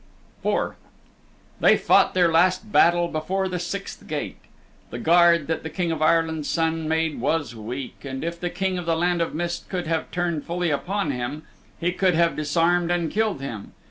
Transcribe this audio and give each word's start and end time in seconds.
IV 0.43 0.71
They 1.59 1.77
fought 1.77 2.15
their 2.15 2.31
last 2.31 2.71
battle 2.71 3.07
before 3.07 3.47
the 3.47 3.59
sixth 3.59 4.07
gate. 4.07 4.39
The 4.89 4.97
guard 4.97 5.45
that 5.45 5.61
the 5.61 5.69
King 5.69 5.91
of 5.91 6.01
Ireland's 6.01 6.49
Son 6.49 6.87
made 6.89 7.21
was 7.21 7.55
weak, 7.55 8.03
and 8.03 8.23
if 8.23 8.39
the 8.39 8.49
King 8.49 8.79
of 8.79 8.87
the 8.87 8.95
Land 8.97 9.21
of 9.21 9.35
Mist 9.35 9.69
could 9.69 9.85
have 9.85 10.09
turned 10.09 10.43
fully 10.43 10.71
upon 10.71 11.11
him, 11.11 11.43
he 11.79 11.91
could 11.91 12.15
have 12.15 12.35
disarmed 12.35 12.89
and 12.89 13.11
killed 13.11 13.41
him. 13.41 13.73